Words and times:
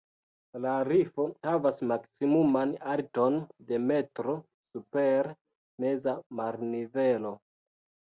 La 0.65 0.69
rifo 0.85 1.25
havas 1.47 1.81
maksimuman 1.91 2.71
alton 2.93 3.37
de 3.71 3.79
metro 3.91 4.35
super 4.77 5.29
meza 5.85 6.15
marnivelo. 6.41 7.35